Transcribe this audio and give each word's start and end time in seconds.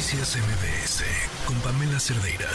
Noticias 0.00 0.38
MBS 0.38 1.04
con 1.44 1.56
Pamela 1.56 2.00
Cerdeira. 2.00 2.48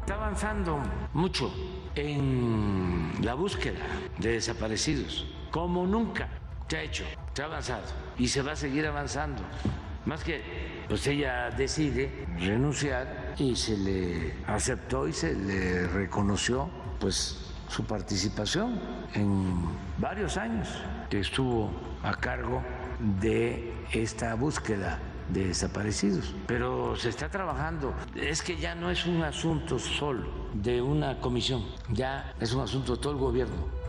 Está 0.00 0.14
avanzando 0.14 0.82
mucho 1.12 1.54
en 1.94 3.12
la 3.22 3.34
búsqueda 3.34 3.78
de 4.18 4.32
desaparecidos, 4.32 5.24
como 5.52 5.86
nunca 5.86 6.28
se 6.66 6.78
ha 6.78 6.82
hecho, 6.82 7.04
se 7.32 7.42
ha 7.42 7.44
avanzado 7.44 7.84
y 8.18 8.26
se 8.26 8.42
va 8.42 8.52
a 8.52 8.56
seguir 8.56 8.84
avanzando. 8.88 9.40
Más 10.04 10.24
que, 10.24 10.42
pues 10.88 11.06
ella 11.06 11.50
decide 11.50 12.26
renunciar 12.40 13.36
y 13.38 13.54
se 13.54 13.76
le 13.76 14.34
aceptó 14.48 15.06
y 15.06 15.12
se 15.12 15.32
le 15.32 15.86
reconoció, 15.86 16.68
pues 16.98 17.54
su 17.68 17.84
participación 17.84 18.80
en 19.14 19.62
varios 19.98 20.36
años 20.36 20.68
que 21.08 21.20
estuvo 21.20 21.70
a 22.02 22.12
cargo 22.16 22.64
de 22.98 23.72
esta 23.92 24.34
búsqueda 24.34 24.98
de 25.28 25.48
desaparecidos. 25.48 26.34
Pero 26.46 26.96
se 26.96 27.08
está 27.08 27.28
trabajando. 27.28 27.94
Es 28.14 28.42
que 28.42 28.56
ya 28.56 28.74
no 28.74 28.90
es 28.90 29.06
un 29.06 29.22
asunto 29.22 29.78
solo 29.78 30.28
de 30.54 30.80
una 30.80 31.20
comisión, 31.20 31.64
ya 31.90 32.34
es 32.40 32.52
un 32.52 32.62
asunto 32.62 32.96
de 32.96 33.02
todo 33.02 33.12
el 33.12 33.18
gobierno. 33.18 33.86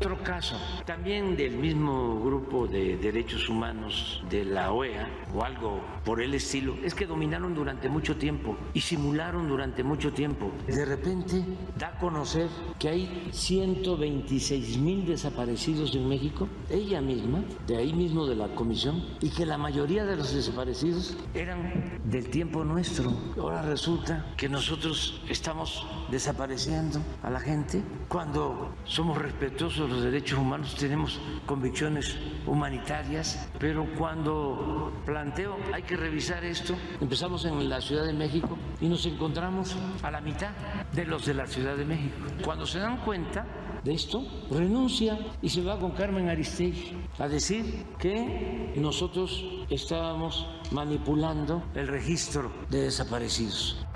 Otro 0.00 0.22
caso, 0.22 0.56
también 0.86 1.36
del 1.36 1.56
mismo 1.56 2.22
grupo 2.22 2.68
de 2.68 2.96
derechos 2.98 3.48
humanos 3.48 4.22
de 4.30 4.44
la 4.44 4.70
OEA 4.70 5.08
o 5.34 5.42
algo 5.42 5.80
por 6.04 6.20
el 6.20 6.34
estilo, 6.34 6.74
es 6.82 6.94
que 6.94 7.06
dominaron 7.06 7.54
durante 7.54 7.88
mucho 7.88 8.16
tiempo 8.16 8.56
y 8.74 8.80
simularon 8.80 9.48
durante 9.48 9.82
mucho 9.82 10.12
tiempo. 10.12 10.50
De 10.66 10.84
repente 10.84 11.44
da 11.76 11.88
a 11.88 11.98
conocer 11.98 12.48
que 12.78 12.88
hay 12.88 13.28
126 13.32 14.78
mil 14.78 15.06
desaparecidos 15.06 15.94
en 15.94 16.08
México, 16.08 16.48
ella 16.70 17.00
misma, 17.00 17.42
de 17.66 17.76
ahí 17.76 17.92
mismo 17.92 18.26
de 18.26 18.36
la 18.36 18.48
comisión, 18.54 19.04
y 19.20 19.30
que 19.30 19.46
la 19.46 19.58
mayoría 19.58 20.04
de 20.04 20.16
los 20.16 20.34
desaparecidos 20.34 21.16
eran 21.34 22.00
del 22.04 22.28
tiempo 22.30 22.64
nuestro. 22.64 23.12
Ahora 23.38 23.62
resulta 23.62 24.26
que 24.36 24.48
nosotros 24.48 25.22
estamos 25.28 25.86
desapareciendo 26.10 27.00
a 27.22 27.30
la 27.30 27.40
gente 27.40 27.82
cuando 28.08 28.74
somos 28.84 29.18
respetuosos 29.18 29.88
los 29.88 30.02
derechos 30.02 30.38
humanos, 30.38 30.74
tenemos 30.76 31.20
convicciones 31.46 32.16
humanitarias, 32.46 33.48
pero 33.58 33.86
cuando 33.96 34.92
planteo 35.04 35.56
hay 35.72 35.82
que 35.88 35.96
revisar 35.96 36.44
esto, 36.44 36.76
empezamos 37.00 37.46
en 37.46 37.66
la 37.66 37.80
Ciudad 37.80 38.04
de 38.04 38.12
México 38.12 38.58
y 38.78 38.86
nos 38.86 39.06
encontramos 39.06 39.74
a 40.02 40.10
la 40.10 40.20
mitad 40.20 40.50
de 40.92 41.06
los 41.06 41.24
de 41.24 41.32
la 41.32 41.46
Ciudad 41.46 41.76
de 41.76 41.86
México. 41.86 42.14
Cuando 42.44 42.66
se 42.66 42.78
dan 42.78 42.98
cuenta 42.98 43.46
de 43.82 43.94
esto, 43.94 44.22
renuncia 44.50 45.18
y 45.40 45.48
se 45.48 45.62
va 45.62 45.78
con 45.80 45.92
Carmen 45.92 46.28
Aristegui 46.28 46.92
a 47.18 47.26
decir 47.26 47.86
que 47.98 48.74
nosotros 48.76 49.42
estábamos 49.70 50.46
manipulando 50.72 51.62
el 51.74 51.88
registro 51.88 52.52
de 52.68 52.82
desaparecidos. 52.82 53.87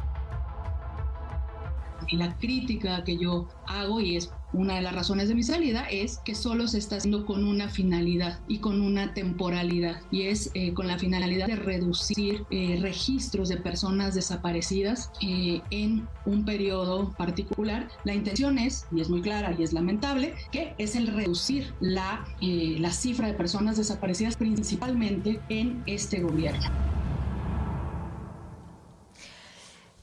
La 2.13 2.37
crítica 2.37 3.05
que 3.05 3.17
yo 3.17 3.49
hago 3.67 4.01
y 4.01 4.17
es 4.17 4.31
una 4.53 4.77
de 4.77 4.83
las 4.83 4.95
razones 4.95 5.29
de 5.29 5.35
mi 5.35 5.43
salida 5.43 5.85
es 5.91 6.19
que 6.19 6.35
solo 6.35 6.69
se 6.69 6.79
está 6.79 6.97
haciendo 6.97 7.25
con 7.25 7.45
una 7.45 7.69
finalidad 7.69 8.41
y 8.49 8.59
con 8.59 8.83
una 8.83 9.15
temporalidad 9.15 10.01
y 10.11 10.23
es 10.23 10.51
eh, 10.55 10.75
con 10.75 10.89
la 10.89 10.99
finalidad 10.99 11.47
de 11.47 11.57
reducir 11.57 12.45
eh, 12.51 12.79
registros 12.81 13.49
de 13.49 13.57
personas 13.57 14.15
desaparecidas 14.15 15.11
eh, 15.23 15.63
en 15.71 16.07
un 16.27 16.45
periodo 16.45 17.13
particular. 17.17 17.89
La 18.05 18.15
intención 18.15 18.59
es, 18.59 18.87
y 18.95 19.01
es 19.01 19.09
muy 19.09 19.23
clara 19.23 19.55
y 19.59 19.63
es 19.63 19.73
lamentable, 19.73 20.35
que 20.51 20.75
es 20.79 20.97
el 20.97 21.07
reducir 21.07 21.73
la, 21.81 22.25
la 22.41 22.93
cifra 22.93 23.29
de 23.29 23.35
personas 23.35 23.77
desaparecidas 23.79 24.37
principalmente 24.37 25.41
en 25.49 25.83
este 25.87 26.21
gobierno. 26.21 26.92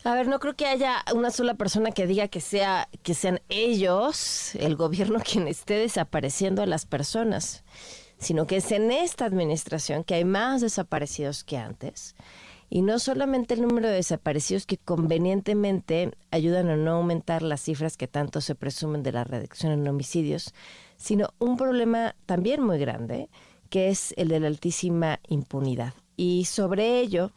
A 0.06 0.14
ver, 0.14 0.28
no 0.28 0.40
creo 0.40 0.56
que 0.56 0.66
haya 0.66 1.04
una 1.14 1.30
sola 1.30 1.56
persona 1.56 1.92
que 1.92 2.08
diga 2.08 2.30
que 2.30 2.40
sea 2.40 2.88
que 3.04 3.14
sean 3.14 3.42
ellos, 3.50 4.56
el 4.56 4.78
gobierno 4.78 5.20
quien 5.24 5.48
esté 5.48 5.74
desapareciendo 5.74 6.62
a 6.62 6.66
las 6.66 6.86
personas, 6.86 7.64
sino 8.18 8.48
que 8.48 8.58
es 8.58 8.72
en 8.72 8.92
esta 8.92 9.26
administración 9.26 10.06
que 10.06 10.16
hay 10.16 10.24
más 10.24 10.62
desaparecidos 10.62 11.44
que 11.44 11.58
antes. 11.58 12.16
Y 12.70 12.82
no 12.82 13.00
solamente 13.00 13.56
el 13.56 13.64
número 13.64 13.88
de 13.88 13.96
desaparecidos 13.96 14.66
que 14.66 14.78
convenientemente 14.78 16.12
ayudan 16.32 16.70
a 16.70 16.78
no 16.78 16.92
aumentar 16.92 17.42
las 17.42 17.62
cifras 17.62 17.98
que 17.98 18.08
tanto 18.08 18.42
se 18.42 18.56
presumen 18.56 19.04
de 19.04 19.12
la 19.12 19.24
reducción 19.24 19.74
en 19.74 19.88
homicidios, 19.88 20.54
sino 20.96 21.34
un 21.40 21.58
problema 21.58 22.16
también 22.26 22.62
muy 22.62 22.78
grande, 22.78 23.30
que 23.70 23.90
es 23.90 24.14
el 24.18 24.28
de 24.30 24.40
la 24.40 24.48
altísima 24.48 25.20
impunidad. 25.28 25.94
Y 26.16 26.46
sobre 26.46 27.00
ello, 27.00 27.32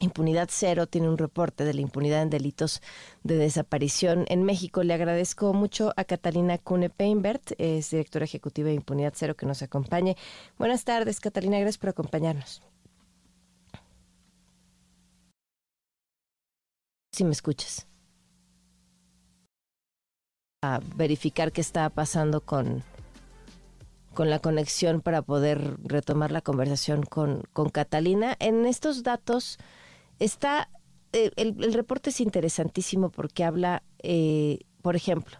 Impunidad 0.00 0.48
Cero 0.50 0.86
tiene 0.86 1.08
un 1.08 1.18
reporte 1.18 1.64
de 1.64 1.72
la 1.72 1.80
impunidad 1.80 2.22
en 2.22 2.30
delitos 2.30 2.82
de 3.22 3.36
desaparición 3.36 4.24
en 4.28 4.42
México. 4.42 4.82
Le 4.82 4.92
agradezco 4.92 5.52
mucho 5.54 5.92
a 5.96 6.04
Catalina 6.04 6.58
Cune 6.58 6.90
Peinbert, 6.90 7.52
es 7.58 7.90
directora 7.90 8.24
ejecutiva 8.24 8.68
de 8.68 8.74
Impunidad 8.74 9.14
Cero, 9.16 9.36
que 9.36 9.46
nos 9.46 9.62
acompañe. 9.62 10.16
Buenas 10.58 10.84
tardes, 10.84 11.20
Catalina, 11.20 11.58
gracias 11.58 11.78
por 11.78 11.90
acompañarnos. 11.90 12.60
Si 17.12 17.22
me 17.24 17.30
escuchas. 17.30 17.86
A 20.62 20.80
verificar 20.96 21.52
qué 21.52 21.60
está 21.60 21.88
pasando 21.90 22.40
con, 22.40 22.82
con 24.14 24.30
la 24.30 24.40
conexión 24.40 25.00
para 25.00 25.22
poder 25.22 25.76
retomar 25.84 26.32
la 26.32 26.40
conversación 26.40 27.04
con, 27.04 27.44
con 27.52 27.68
Catalina. 27.68 28.36
En 28.40 28.66
estos 28.66 29.04
datos 29.04 29.58
Está, 30.18 30.68
eh, 31.12 31.30
el, 31.36 31.72
reporte 31.72 32.10
es 32.10 32.20
interesantísimo 32.20 33.10
porque 33.10 33.44
habla, 33.44 33.82
eh, 34.02 34.60
por 34.82 34.96
ejemplo, 34.96 35.38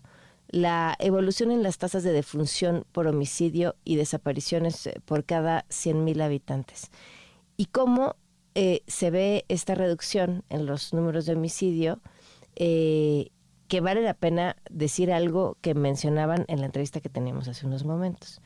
la 0.49 0.97
evolución 0.99 1.51
en 1.51 1.63
las 1.63 1.79
tasas 1.79 2.03
de 2.03 2.13
defunción 2.13 2.85
por 2.93 3.07
homicidio 3.07 3.77
y 3.85 3.97
desapariciones 3.97 4.87
eh, 4.87 5.01
por 5.05 5.25
cada 5.25 5.65
100.000 5.69 6.23
habitantes. 6.23 6.91
Y 7.57 7.67
cómo 7.67 8.17
se 8.87 9.11
ve 9.11 9.45
esta 9.49 9.75
reducción 9.75 10.45
en 10.49 10.65
los 10.65 10.93
números 10.95 11.27
de 11.27 11.33
homicidio, 11.33 12.01
que 12.55 13.81
vale 13.83 14.01
la 14.01 14.15
pena 14.15 14.55
decir 14.71 15.13
algo 15.13 15.59
que 15.61 15.75
mencionaban 15.75 16.45
en 16.47 16.61
la 16.61 16.67
entrevista 16.67 17.01
que 17.01 17.09
teníamos 17.09 17.49
hace 17.49 17.67
unos 17.67 17.85
momentos. 17.85 18.41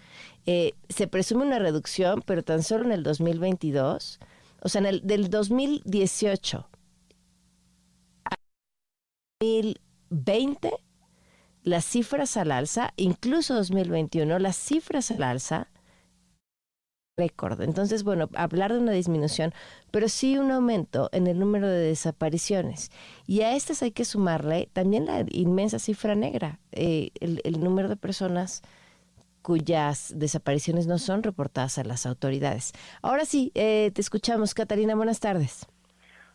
se 0.47 1.07
presume 1.09 1.45
una 1.45 1.59
reducción, 1.59 2.23
pero 2.25 2.43
tan 2.43 2.63
solo 2.63 2.87
en 2.87 2.93
el 2.93 3.03
2022 3.03 4.19
o 4.61 4.69
sea, 4.69 4.81
en 4.81 4.87
el 4.87 5.01
del 5.07 5.31
2018 5.31 6.69
a 8.25 8.35
2020, 9.41 10.71
las 11.63 11.85
cifras 11.85 12.37
al 12.37 12.53
alza, 12.53 12.93
incluso 12.97 13.55
2021, 13.55 14.39
las 14.39 14.57
cifras 14.57 15.11
al 15.11 15.23
alza, 15.23 15.69
récord. 17.17 17.61
Entonces, 17.63 18.05
bueno, 18.05 18.31
hablar 18.35 18.73
de 18.73 18.79
una 18.79 18.93
disminución, 18.93 19.53
pero 19.91 20.09
sí 20.09 20.39
un 20.39 20.51
aumento 20.51 21.09
en 21.13 21.27
el 21.27 21.39
número 21.39 21.69
de 21.69 21.79
desapariciones. 21.79 22.91
Y 23.27 23.43
a 23.43 23.57
estas 23.57 23.83
hay 23.83 23.91
que 23.91 24.05
sumarle 24.05 24.71
también 24.73 25.07
la 25.07 25.25
inmensa 25.31 25.79
cifra 25.79 26.15
negra, 26.15 26.61
eh, 26.73 27.11
el 27.21 27.61
número 27.61 27.89
de 27.89 27.97
personas 27.97 28.63
cuyas 29.49 30.13
desapariciones 30.15 30.87
no 30.87 30.99
son 30.99 31.23
reportadas 31.23 31.79
a 31.79 31.83
las 31.83 32.05
autoridades. 32.05 32.75
Ahora 33.01 33.25
sí, 33.25 33.51
eh, 33.55 33.91
te 33.95 34.03
escuchamos, 34.03 34.53
Catalina. 34.53 34.95
Buenas 34.95 35.21
tardes. 35.21 35.67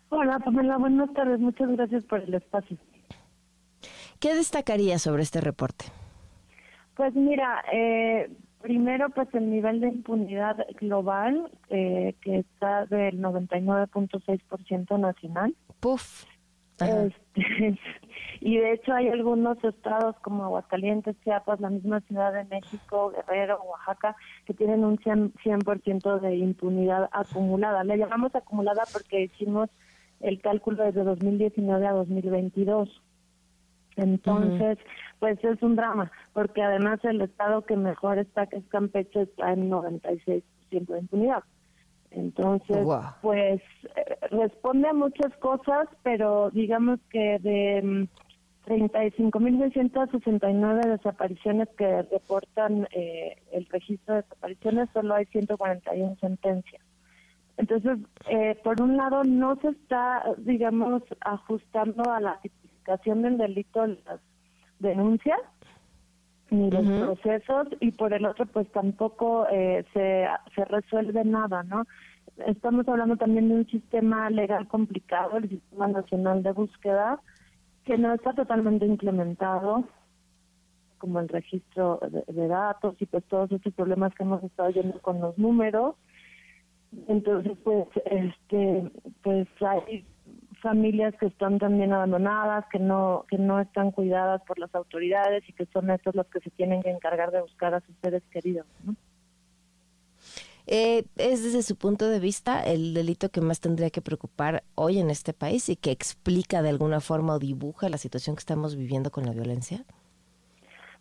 Hola, 0.09 0.39
Pamela. 0.39 0.79
Buenas 0.79 1.13
tardes. 1.13 1.39
Muchas 1.39 1.69
gracias 1.69 2.03
por 2.05 2.21
el 2.21 2.33
espacio. 2.33 2.75
¿Qué 4.19 4.33
destacaría 4.33 4.97
sobre 4.97 5.21
este 5.21 5.41
reporte? 5.41 5.85
Pues 6.95 7.13
mira, 7.13 7.63
eh, 7.71 8.31
primero 8.63 9.11
pues 9.11 9.27
el 9.35 9.51
nivel 9.51 9.79
de 9.79 9.89
impunidad 9.89 10.57
global 10.79 11.51
eh, 11.69 12.15
que 12.19 12.39
está 12.39 12.87
del 12.87 13.21
99.6% 13.21 14.99
nacional. 14.99 15.55
Puf. 15.79 16.25
Este, 16.79 17.79
y 18.41 18.57
de 18.57 18.73
hecho 18.73 18.93
hay 18.93 19.07
algunos 19.09 19.63
estados 19.63 20.15
como 20.21 20.43
Aguascalientes, 20.43 21.15
Chiapas, 21.23 21.59
la 21.59 21.69
misma 21.69 22.01
Ciudad 22.01 22.33
de 22.33 22.43
México, 22.45 23.11
Guerrero, 23.11 23.61
Oaxaca, 23.63 24.15
que 24.45 24.53
tienen 24.53 24.83
un 24.83 24.97
100%, 24.97 26.19
de 26.19 26.35
impunidad 26.35 27.09
acumulada. 27.11 27.83
Le 27.83 27.97
llamamos 27.97 28.33
acumulada 28.35 28.83
porque 28.91 29.21
hicimos 29.23 29.69
el 30.19 30.41
cálculo 30.41 30.83
desde 30.83 31.03
2019 31.03 31.87
a 31.87 31.91
2022. 31.91 33.01
Entonces, 33.95 34.79
pues 35.19 35.37
es 35.43 35.61
un 35.61 35.75
drama, 35.75 36.11
porque 36.33 36.63
además 36.63 36.99
el 37.03 37.21
estado 37.21 37.63
que 37.63 37.77
mejor 37.77 38.17
está, 38.17 38.47
que 38.47 38.57
es 38.57 38.67
Campeche, 38.69 39.21
está 39.21 39.53
en 39.53 39.69
96% 39.69 40.43
de 40.71 40.99
impunidad. 40.99 41.43
Entonces, 42.13 42.87
pues 43.21 43.61
responde 44.29 44.87
a 44.87 44.93
muchas 44.93 45.35
cosas, 45.37 45.87
pero 46.03 46.51
digamos 46.51 46.99
que 47.09 47.39
de, 47.39 48.07
35.669 48.65 50.87
desapariciones 50.87 51.67
que 51.77 52.01
reportan 52.03 52.87
eh, 52.91 53.35
el 53.51 53.65
registro 53.67 54.15
de 54.15 54.21
desapariciones, 54.21 54.87
solo 54.93 55.15
hay 55.15 55.25
141 55.25 56.15
sentencias. 56.19 56.81
Entonces, 57.57 57.99
eh, 58.29 58.57
por 58.63 58.81
un 58.81 58.95
lado, 58.97 59.23
no 59.23 59.57
se 59.57 59.67
está, 59.69 60.23
digamos, 60.37 61.03
ajustando 61.21 62.09
a 62.09 62.19
la 62.19 62.39
tipificación 62.41 63.21
del 63.21 63.37
delito 63.37 63.85
las 63.85 64.19
denuncias 64.79 65.39
ni 66.53 66.69
los 66.69 66.85
procesos, 66.85 67.67
y 67.79 67.91
por 67.91 68.13
el 68.13 68.25
otro, 68.25 68.45
pues 68.45 68.71
tampoco 68.71 69.47
eh, 69.51 69.83
se, 69.93 70.27
se 70.55 70.65
resuelve 70.65 71.25
nada, 71.25 71.63
¿no? 71.63 71.85
Estamos 72.47 72.87
hablando 72.87 73.17
también 73.17 73.49
de 73.49 73.55
un 73.55 73.67
sistema 73.67 74.29
legal 74.29 74.67
complicado, 74.67 75.37
el 75.37 75.49
Sistema 75.49 75.87
Nacional 75.87 76.43
de 76.43 76.51
Búsqueda, 76.51 77.19
que 77.85 77.97
no 77.97 78.13
está 78.13 78.33
totalmente 78.33 78.85
implementado, 78.85 79.83
como 80.97 81.19
el 81.19 81.27
registro 81.27 81.99
de, 82.27 82.47
datos 82.47 82.95
y 82.99 83.05
pues 83.05 83.25
todos 83.25 83.51
estos 83.51 83.73
problemas 83.73 84.15
que 84.15 84.23
hemos 84.23 84.41
estado 84.41 84.71
viendo 84.71 84.99
con 85.01 85.19
los 85.19 85.37
números. 85.37 85.95
Entonces, 87.09 87.57
pues, 87.63 87.87
este, 88.05 88.89
pues 89.21 89.47
hay 89.59 90.05
familias 90.63 91.13
que 91.19 91.27
están 91.27 91.59
también 91.59 91.93
abandonadas, 91.93 92.65
que 92.71 92.79
no, 92.79 93.25
que 93.29 93.37
no 93.37 93.59
están 93.59 93.91
cuidadas 93.91 94.41
por 94.47 94.57
las 94.57 94.73
autoridades 94.73 95.47
y 95.47 95.53
que 95.53 95.67
son 95.67 95.91
estos 95.91 96.15
los 96.15 96.25
que 96.27 96.39
se 96.39 96.49
tienen 96.49 96.81
que 96.81 96.89
encargar 96.89 97.29
de 97.29 97.41
buscar 97.41 97.75
a 97.75 97.81
sus 97.81 97.95
seres 98.01 98.23
queridos, 98.31 98.65
¿no? 98.83 98.95
Eh, 100.65 101.03
¿Es 101.17 101.43
desde 101.43 101.61
su 101.61 101.75
punto 101.75 102.07
de 102.07 102.19
vista 102.21 102.63
el 102.63 102.93
delito 102.93 103.29
que 103.29 103.41
más 103.41 103.59
tendría 103.59 103.89
que 103.89 104.01
preocupar 104.01 104.63
hoy 104.75 104.97
en 104.99 105.09
este 105.09 105.33
país 105.33 105.67
y 105.67 105.75
que 105.75 105.91
explica 105.91 106.61
de 106.61 106.69
alguna 106.69 107.01
forma 107.01 107.33
o 107.33 107.39
dibuja 107.39 107.89
la 107.89 107.97
situación 107.97 108.37
que 108.37 108.39
estamos 108.39 108.77
viviendo 108.77 109.11
con 109.11 109.25
la 109.25 109.33
violencia? 109.33 109.83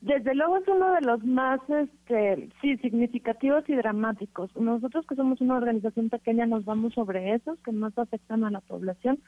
Desde 0.00 0.34
luego 0.34 0.56
es 0.56 0.66
uno 0.66 0.92
de 0.94 1.00
los 1.02 1.24
más, 1.24 1.60
este, 1.70 2.48
sí, 2.60 2.76
significativos 2.78 3.62
y 3.68 3.76
dramáticos. 3.76 4.50
Nosotros 4.56 5.06
que 5.06 5.14
somos 5.14 5.40
una 5.40 5.54
organización 5.54 6.10
pequeña 6.10 6.44
nos 6.44 6.64
vamos 6.64 6.92
sobre 6.94 7.34
esos 7.34 7.56
que 7.60 7.70
más 7.70 7.96
afectan 7.96 8.42
a 8.42 8.50
la 8.50 8.60
población 8.62 9.20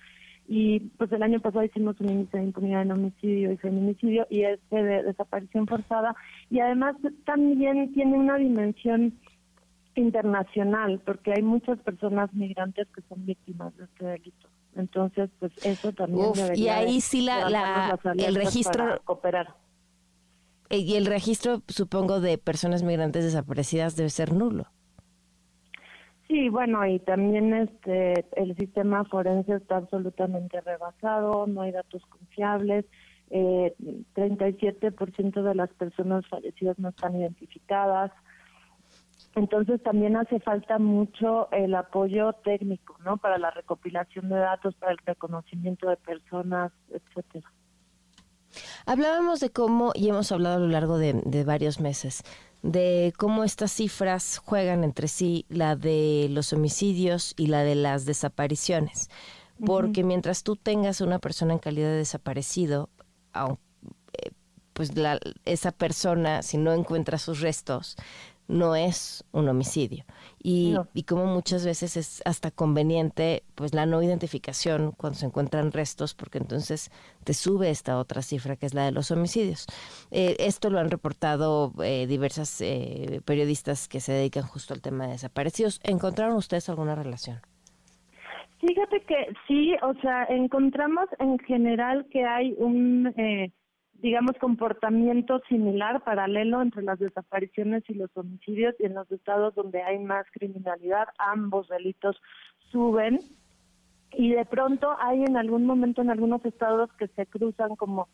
y 0.46 0.80
pues 0.98 1.10
el 1.12 1.22
año 1.22 1.40
pasado 1.40 1.64
hicimos 1.64 1.98
un 2.00 2.10
índice 2.10 2.36
de 2.36 2.44
impunidad 2.44 2.82
en 2.82 2.92
homicidio 2.92 3.52
y 3.52 3.56
feminicidio 3.56 4.26
y 4.28 4.42
este 4.42 4.82
de 4.82 5.02
desaparición 5.02 5.66
forzada 5.66 6.14
y 6.50 6.60
además 6.60 6.96
también 7.24 7.92
tiene 7.94 8.16
una 8.16 8.36
dimensión 8.36 9.14
internacional, 9.96 11.00
porque 11.04 11.32
hay 11.32 11.42
muchas 11.42 11.78
personas 11.80 12.32
migrantes 12.34 12.88
que 12.94 13.02
son 13.08 13.24
víctimas 13.24 13.76
de 13.76 13.84
este 13.84 14.04
delito. 14.04 14.48
Entonces, 14.76 15.30
pues 15.38 15.52
eso 15.64 15.92
también 15.92 16.32
Y 16.56 16.68
ahí 16.68 17.00
sí 17.00 17.22
la, 17.22 17.48
la 17.48 17.98
el 18.16 18.34
registro 18.34 19.00
cooperar. 19.04 19.54
Eh, 20.70 20.78
y 20.78 20.96
el 20.96 21.06
registro, 21.06 21.62
supongo, 21.68 22.20
de 22.20 22.38
personas 22.38 22.82
migrantes 22.82 23.24
desaparecidas 23.24 23.94
debe 23.96 24.10
ser 24.10 24.32
nulo. 24.32 24.66
Sí, 26.26 26.48
bueno, 26.48 26.86
y 26.86 26.98
también 27.00 27.52
este 27.52 28.24
el 28.36 28.56
sistema 28.56 29.04
forense 29.04 29.56
está 29.56 29.76
absolutamente 29.76 30.60
rebasado, 30.62 31.46
no 31.46 31.62
hay 31.62 31.72
datos 31.72 32.02
confiables, 32.06 32.86
eh, 33.30 33.74
37% 34.14 35.42
de 35.42 35.54
las 35.54 35.70
personas 35.70 36.26
fallecidas 36.28 36.78
no 36.78 36.88
están 36.88 37.16
identificadas, 37.16 38.10
entonces 39.34 39.82
también 39.82 40.16
hace 40.16 40.38
falta 40.40 40.78
mucho 40.78 41.50
el 41.50 41.74
apoyo 41.74 42.32
técnico, 42.44 42.96
¿no? 43.04 43.16
Para 43.16 43.36
la 43.38 43.50
recopilación 43.50 44.28
de 44.28 44.36
datos, 44.36 44.74
para 44.76 44.92
el 44.92 44.98
reconocimiento 45.04 45.88
de 45.88 45.96
personas, 45.96 46.72
etcétera. 46.90 47.50
Hablábamos 48.86 49.40
de 49.40 49.50
cómo, 49.50 49.92
y 49.94 50.08
hemos 50.08 50.30
hablado 50.30 50.56
a 50.56 50.60
lo 50.60 50.68
largo 50.68 50.98
de, 50.98 51.44
varios 51.44 51.80
meses, 51.80 52.22
de 52.64 53.12
cómo 53.18 53.44
estas 53.44 53.72
cifras 53.72 54.38
juegan 54.38 54.84
entre 54.84 55.06
sí, 55.06 55.44
la 55.50 55.76
de 55.76 56.28
los 56.30 56.54
homicidios 56.54 57.34
y 57.36 57.48
la 57.48 57.62
de 57.62 57.74
las 57.74 58.06
desapariciones. 58.06 59.10
Porque 59.66 60.02
mientras 60.02 60.42
tú 60.42 60.56
tengas 60.56 61.02
una 61.02 61.18
persona 61.18 61.52
en 61.52 61.58
calidad 61.58 61.88
de 61.88 61.98
desaparecido, 61.98 62.88
eh, 63.34 64.30
pues 64.72 64.96
la, 64.96 65.20
esa 65.44 65.72
persona, 65.72 66.42
si 66.42 66.56
no 66.56 66.72
encuentra 66.72 67.18
sus 67.18 67.40
restos, 67.40 67.96
no 68.48 68.76
es 68.76 69.24
un 69.32 69.48
homicidio. 69.48 70.04
Y, 70.42 70.74
y, 70.92 71.04
como 71.04 71.24
muchas 71.26 71.64
veces 71.64 71.96
es 71.96 72.22
hasta 72.26 72.50
conveniente 72.50 73.42
pues 73.54 73.72
la 73.72 73.86
no 73.86 74.02
identificación 74.02 74.92
cuando 74.92 75.18
se 75.18 75.26
encuentran 75.26 75.72
restos, 75.72 76.14
porque 76.14 76.38
entonces 76.38 76.90
te 77.24 77.32
sube 77.32 77.70
esta 77.70 77.98
otra 77.98 78.20
cifra 78.20 78.56
que 78.56 78.66
es 78.66 78.74
la 78.74 78.84
de 78.84 78.92
los 78.92 79.10
homicidios. 79.10 79.66
Eh, 80.10 80.36
esto 80.38 80.68
lo 80.68 80.78
han 80.78 80.90
reportado 80.90 81.72
eh, 81.82 82.06
diversas 82.06 82.60
eh, 82.60 83.22
periodistas 83.24 83.88
que 83.88 84.00
se 84.00 84.12
dedican 84.12 84.42
justo 84.42 84.74
al 84.74 84.82
tema 84.82 85.06
de 85.06 85.12
desaparecidos. 85.12 85.80
¿Encontraron 85.82 86.36
ustedes 86.36 86.68
alguna 86.68 86.94
relación? 86.94 87.38
Fíjate 88.60 89.00
que 89.02 89.28
sí, 89.46 89.74
o 89.82 89.94
sea, 90.00 90.24
encontramos 90.24 91.06
en 91.18 91.38
general 91.40 92.06
que 92.10 92.24
hay 92.24 92.54
un 92.58 93.12
digamos, 94.04 94.36
comportamiento 94.38 95.40
similar, 95.48 96.04
paralelo 96.04 96.60
entre 96.60 96.82
las 96.82 96.98
desapariciones 96.98 97.84
y 97.88 97.94
los 97.94 98.14
homicidios 98.14 98.74
y 98.78 98.84
en 98.84 98.92
los 98.92 99.10
estados 99.10 99.54
donde 99.54 99.82
hay 99.82 99.98
más 99.98 100.26
criminalidad, 100.30 101.08
ambos 101.16 101.68
delitos 101.68 102.20
suben. 102.70 103.18
Y 104.12 104.32
de 104.32 104.44
pronto 104.44 104.94
hay 105.00 105.24
en 105.24 105.38
algún 105.38 105.64
momento 105.64 106.02
en 106.02 106.10
algunos 106.10 106.44
estados 106.44 106.92
que 106.98 107.08
se 107.08 107.24
cruzan 107.24 107.76
como 107.76 108.08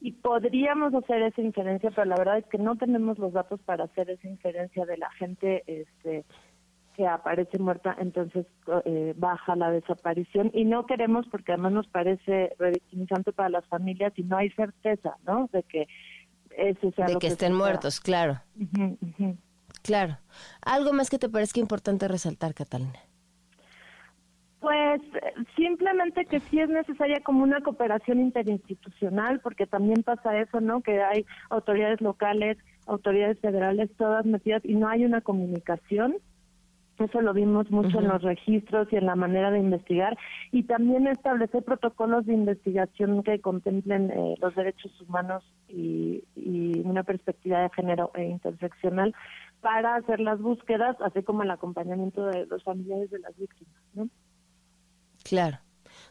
y 0.00 0.12
podríamos 0.12 0.94
hacer 0.94 1.22
esa 1.22 1.40
inferencia, 1.40 1.90
pero 1.90 2.04
la 2.04 2.16
verdad 2.16 2.38
es 2.38 2.46
que 2.46 2.58
no 2.58 2.76
tenemos 2.76 3.18
los 3.18 3.32
datos 3.32 3.60
para 3.62 3.84
hacer 3.86 4.10
esa 4.10 4.28
inferencia 4.28 4.86
de 4.86 4.98
la 4.98 5.10
gente 5.10 5.64
este 5.66 6.24
que 6.94 7.06
aparece 7.06 7.58
muerta, 7.58 7.94
entonces 7.98 8.46
eh, 8.84 9.14
baja 9.16 9.56
la 9.56 9.70
desaparición 9.70 10.50
y 10.54 10.64
no 10.64 10.86
queremos 10.86 11.26
porque 11.30 11.52
además 11.52 11.72
nos 11.72 11.88
parece 11.88 12.54
revictimizante 12.58 13.32
para 13.32 13.48
las 13.48 13.66
familias 13.66 14.12
y 14.16 14.22
no 14.22 14.36
hay 14.36 14.50
certeza, 14.50 15.16
¿no? 15.26 15.48
De 15.52 15.62
que 15.64 15.86
eso 16.56 16.92
sea 16.92 17.06
de 17.06 17.16
que, 17.16 17.26
estén 17.26 17.54
muertos, 17.54 18.00
claro. 18.00 18.40
Claro. 19.82 20.18
¿Algo 20.64 20.92
más 20.92 21.10
que 21.10 21.18
te 21.18 21.28
parezca 21.28 21.60
importante 21.60 22.08
resaltar, 22.08 22.54
Catalina? 22.54 22.98
Pues 24.60 25.02
simplemente 25.56 26.24
que 26.24 26.40
sí 26.40 26.58
es 26.58 26.70
necesaria 26.70 27.20
como 27.22 27.42
una 27.42 27.60
cooperación 27.60 28.20
interinstitucional, 28.20 29.40
porque 29.40 29.66
también 29.66 30.02
pasa 30.02 30.38
eso, 30.38 30.60
¿no? 30.62 30.80
Que 30.80 31.02
hay 31.02 31.26
autoridades 31.50 32.00
locales, 32.00 32.56
autoridades 32.86 33.38
federales, 33.40 33.90
todas 33.98 34.24
metidas 34.24 34.64
y 34.64 34.74
no 34.74 34.88
hay 34.88 35.04
una 35.04 35.20
comunicación 35.20 36.16
eso 36.98 37.20
lo 37.20 37.32
vimos 37.32 37.70
mucho 37.70 38.00
en 38.00 38.08
los 38.08 38.22
registros 38.22 38.88
y 38.92 38.96
en 38.96 39.06
la 39.06 39.16
manera 39.16 39.50
de 39.50 39.58
investigar 39.58 40.16
y 40.52 40.64
también 40.64 41.06
establecer 41.06 41.62
protocolos 41.62 42.26
de 42.26 42.34
investigación 42.34 43.22
que 43.22 43.40
contemplen 43.40 44.10
eh, 44.10 44.34
los 44.40 44.54
derechos 44.54 44.92
humanos 45.00 45.44
y, 45.68 46.22
una 46.84 47.02
perspectiva 47.02 47.60
de 47.60 47.70
género 47.70 48.10
e 48.14 48.24
interseccional 48.24 49.14
para 49.60 49.96
hacer 49.96 50.20
las 50.20 50.40
búsquedas, 50.40 50.96
así 51.00 51.22
como 51.22 51.42
el 51.42 51.50
acompañamiento 51.50 52.26
de 52.26 52.46
los 52.46 52.62
familiares 52.62 53.10
de 53.10 53.18
las 53.18 53.36
víctimas. 53.36 53.74
¿no? 53.94 54.08
Claro. 55.24 55.58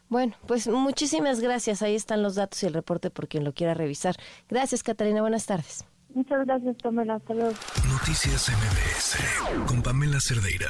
Bueno, 0.09 0.33
pues 0.47 0.67
muchísimas 0.67 1.39
gracias. 1.39 1.81
Ahí 1.81 1.95
están 1.95 2.23
los 2.23 2.35
datos 2.35 2.61
y 2.63 2.65
el 2.65 2.73
reporte 2.73 3.09
por 3.09 3.27
quien 3.27 3.43
lo 3.43 3.53
quiera 3.53 3.73
revisar. 3.73 4.15
Gracias, 4.49 4.83
Catalina. 4.83 5.21
Buenas 5.21 5.45
tardes. 5.45 5.85
Muchas 6.13 6.45
gracias, 6.45 6.75
Pamela. 6.81 7.15
Hasta. 7.15 7.33
Noticias 7.33 8.49
MBS 8.49 9.65
con 9.67 9.81
Pamela 9.81 10.19
Cerdeira. 10.19 10.69